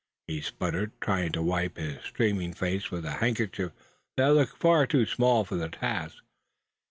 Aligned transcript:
he 0.25 0.41
sputtered, 0.41 0.99
trying 0.99 1.31
to 1.31 1.43
wipe 1.43 1.77
his 1.77 2.03
streaming 2.03 2.53
face 2.55 2.89
with 2.89 3.05
a 3.05 3.11
handkerchief 3.21 3.71
that 4.17 4.29
looked 4.33 4.57
far 4.57 4.87
too 4.87 5.05
small 5.05 5.45
for 5.45 5.53
the 5.57 5.69
task. 5.69 6.23